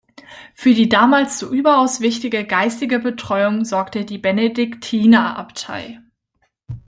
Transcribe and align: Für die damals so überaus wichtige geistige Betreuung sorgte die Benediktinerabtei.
Für 0.55 0.73
die 0.73 0.89
damals 0.89 1.37
so 1.37 1.51
überaus 1.51 2.01
wichtige 2.01 2.43
geistige 2.43 2.97
Betreuung 2.97 3.65
sorgte 3.65 4.03
die 4.03 4.17
Benediktinerabtei. 4.17 5.99